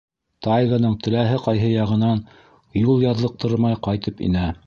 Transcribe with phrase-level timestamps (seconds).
[0.45, 2.23] Тайганың теләһә ҡайһы яғынан
[2.85, 4.51] юл яҙлыҡтырмай ҡайтып инә.